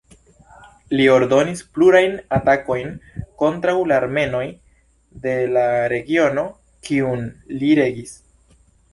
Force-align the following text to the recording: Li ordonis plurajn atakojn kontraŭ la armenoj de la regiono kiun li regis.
Li 0.99 1.03
ordonis 1.15 1.59
plurajn 1.77 2.15
atakojn 2.37 2.87
kontraŭ 3.41 3.75
la 3.91 3.99
armenoj 4.03 4.41
de 5.25 5.35
la 5.57 5.65
regiono 5.93 6.47
kiun 6.89 7.29
li 7.61 7.69
regis. 7.81 8.17